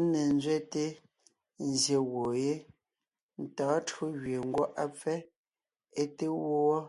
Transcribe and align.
Ńne 0.00 0.20
ńzẅɛte, 0.34 0.84
nzsyè 1.68 1.98
gwoon 2.08 2.32
yé, 2.42 2.52
ntɔ̌ɔn 3.42 3.80
tÿǒ 3.86 4.04
gẅie 4.20 4.40
ngwɔ́ 4.48 4.66
á 4.82 4.84
pfɛ́ 4.98 5.18
é 6.00 6.02
te 6.16 6.26
wó 6.38 6.46
wɔ́, 6.66 6.80